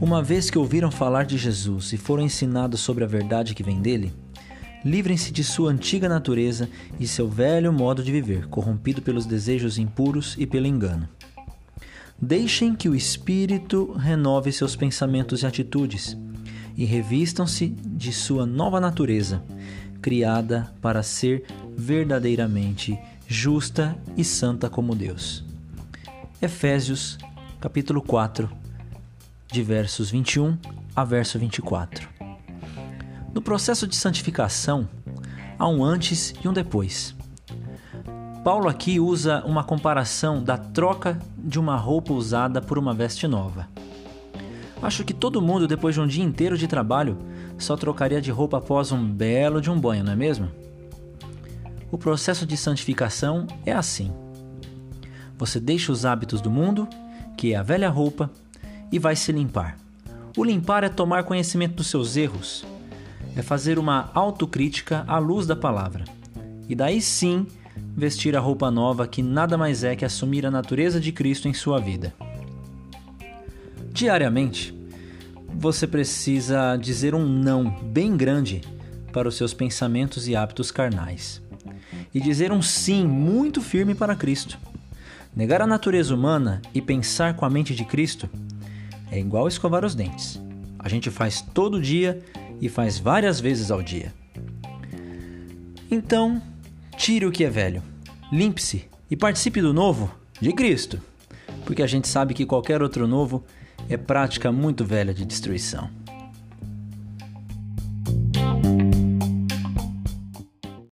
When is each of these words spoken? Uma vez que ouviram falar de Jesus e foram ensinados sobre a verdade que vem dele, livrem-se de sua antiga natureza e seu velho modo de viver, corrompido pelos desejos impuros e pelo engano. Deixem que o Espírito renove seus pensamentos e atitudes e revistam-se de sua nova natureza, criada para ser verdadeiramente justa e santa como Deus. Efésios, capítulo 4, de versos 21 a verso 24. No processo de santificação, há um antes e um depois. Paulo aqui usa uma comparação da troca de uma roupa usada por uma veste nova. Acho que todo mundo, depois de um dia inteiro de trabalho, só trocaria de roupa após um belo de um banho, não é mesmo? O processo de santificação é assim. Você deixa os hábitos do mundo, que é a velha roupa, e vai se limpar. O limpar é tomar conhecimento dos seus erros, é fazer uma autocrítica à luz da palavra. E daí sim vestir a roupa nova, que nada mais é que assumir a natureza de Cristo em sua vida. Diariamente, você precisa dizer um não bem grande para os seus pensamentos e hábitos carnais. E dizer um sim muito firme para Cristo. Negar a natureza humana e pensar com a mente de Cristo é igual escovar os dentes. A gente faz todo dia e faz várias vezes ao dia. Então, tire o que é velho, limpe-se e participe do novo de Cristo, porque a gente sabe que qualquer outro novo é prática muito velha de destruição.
Uma 0.00 0.22
vez 0.22 0.50
que 0.50 0.58
ouviram 0.58 0.90
falar 0.90 1.24
de 1.24 1.38
Jesus 1.38 1.92
e 1.92 1.96
foram 1.96 2.24
ensinados 2.24 2.80
sobre 2.80 3.04
a 3.04 3.06
verdade 3.06 3.54
que 3.54 3.62
vem 3.62 3.80
dele, 3.80 4.12
livrem-se 4.84 5.32
de 5.32 5.42
sua 5.42 5.70
antiga 5.70 6.08
natureza 6.08 6.68
e 6.98 7.06
seu 7.06 7.28
velho 7.28 7.72
modo 7.72 8.02
de 8.02 8.12
viver, 8.12 8.46
corrompido 8.48 9.00
pelos 9.00 9.24
desejos 9.24 9.78
impuros 9.78 10.34
e 10.38 10.46
pelo 10.46 10.66
engano. 10.66 11.08
Deixem 12.20 12.74
que 12.74 12.88
o 12.88 12.94
Espírito 12.94 13.92
renove 13.92 14.52
seus 14.52 14.76
pensamentos 14.76 15.42
e 15.42 15.46
atitudes 15.46 16.16
e 16.76 16.84
revistam-se 16.84 17.68
de 17.68 18.12
sua 18.12 18.44
nova 18.44 18.80
natureza, 18.80 19.42
criada 20.02 20.72
para 20.82 21.02
ser 21.02 21.44
verdadeiramente 21.76 22.98
justa 23.26 23.96
e 24.16 24.24
santa 24.24 24.68
como 24.68 24.94
Deus. 24.94 25.44
Efésios, 26.42 27.16
capítulo 27.60 28.02
4, 28.02 28.63
de 29.54 29.62
versos 29.62 30.10
21 30.10 30.58
a 30.96 31.04
verso 31.04 31.38
24. 31.38 32.08
No 33.32 33.40
processo 33.40 33.86
de 33.86 33.94
santificação, 33.94 34.88
há 35.56 35.68
um 35.68 35.84
antes 35.84 36.34
e 36.42 36.48
um 36.48 36.52
depois. 36.52 37.14
Paulo 38.42 38.68
aqui 38.68 38.98
usa 38.98 39.44
uma 39.46 39.62
comparação 39.62 40.42
da 40.42 40.58
troca 40.58 41.20
de 41.38 41.60
uma 41.60 41.76
roupa 41.76 42.12
usada 42.12 42.60
por 42.60 42.78
uma 42.78 42.92
veste 42.92 43.28
nova. 43.28 43.68
Acho 44.82 45.04
que 45.04 45.14
todo 45.14 45.40
mundo, 45.40 45.68
depois 45.68 45.94
de 45.94 46.00
um 46.00 46.06
dia 46.08 46.24
inteiro 46.24 46.58
de 46.58 46.66
trabalho, 46.66 47.16
só 47.56 47.76
trocaria 47.76 48.20
de 48.20 48.32
roupa 48.32 48.58
após 48.58 48.90
um 48.90 49.06
belo 49.06 49.60
de 49.60 49.70
um 49.70 49.78
banho, 49.78 50.02
não 50.02 50.14
é 50.14 50.16
mesmo? 50.16 50.50
O 51.92 51.96
processo 51.96 52.44
de 52.44 52.56
santificação 52.56 53.46
é 53.64 53.72
assim. 53.72 54.12
Você 55.38 55.60
deixa 55.60 55.92
os 55.92 56.04
hábitos 56.04 56.40
do 56.40 56.50
mundo, 56.50 56.88
que 57.36 57.52
é 57.52 57.56
a 57.56 57.62
velha 57.62 57.88
roupa, 57.88 58.28
e 58.94 58.98
vai 59.00 59.16
se 59.16 59.32
limpar. 59.32 59.76
O 60.36 60.44
limpar 60.44 60.84
é 60.84 60.88
tomar 60.88 61.24
conhecimento 61.24 61.74
dos 61.74 61.88
seus 61.88 62.16
erros, 62.16 62.64
é 63.34 63.42
fazer 63.42 63.76
uma 63.76 64.08
autocrítica 64.14 65.02
à 65.08 65.18
luz 65.18 65.48
da 65.48 65.56
palavra. 65.56 66.04
E 66.68 66.76
daí 66.76 67.02
sim 67.02 67.44
vestir 67.96 68.36
a 68.36 68.40
roupa 68.40 68.70
nova, 68.70 69.08
que 69.08 69.20
nada 69.20 69.58
mais 69.58 69.82
é 69.82 69.96
que 69.96 70.04
assumir 70.04 70.46
a 70.46 70.50
natureza 70.50 71.00
de 71.00 71.10
Cristo 71.10 71.48
em 71.48 71.52
sua 71.52 71.80
vida. 71.80 72.14
Diariamente, 73.92 74.72
você 75.48 75.88
precisa 75.88 76.76
dizer 76.76 77.16
um 77.16 77.26
não 77.26 77.68
bem 77.68 78.16
grande 78.16 78.60
para 79.12 79.28
os 79.28 79.36
seus 79.36 79.52
pensamentos 79.52 80.28
e 80.28 80.36
hábitos 80.36 80.70
carnais. 80.70 81.42
E 82.14 82.20
dizer 82.20 82.52
um 82.52 82.62
sim 82.62 83.04
muito 83.04 83.60
firme 83.60 83.92
para 83.92 84.14
Cristo. 84.14 84.56
Negar 85.34 85.60
a 85.60 85.66
natureza 85.66 86.14
humana 86.14 86.62
e 86.72 86.80
pensar 86.80 87.34
com 87.34 87.44
a 87.44 87.50
mente 87.50 87.74
de 87.74 87.84
Cristo 87.84 88.30
é 89.14 89.20
igual 89.20 89.46
escovar 89.46 89.84
os 89.84 89.94
dentes. 89.94 90.42
A 90.76 90.88
gente 90.88 91.08
faz 91.08 91.40
todo 91.40 91.80
dia 91.80 92.20
e 92.60 92.68
faz 92.68 92.98
várias 92.98 93.38
vezes 93.38 93.70
ao 93.70 93.80
dia. 93.80 94.12
Então, 95.88 96.42
tire 96.96 97.24
o 97.24 97.30
que 97.30 97.44
é 97.44 97.50
velho, 97.50 97.80
limpe-se 98.32 98.86
e 99.08 99.16
participe 99.16 99.60
do 99.60 99.72
novo 99.72 100.12
de 100.40 100.52
Cristo, 100.52 101.00
porque 101.64 101.82
a 101.82 101.86
gente 101.86 102.08
sabe 102.08 102.34
que 102.34 102.44
qualquer 102.44 102.82
outro 102.82 103.06
novo 103.06 103.44
é 103.88 103.96
prática 103.96 104.50
muito 104.50 104.84
velha 104.84 105.14
de 105.14 105.24
destruição. 105.24 105.88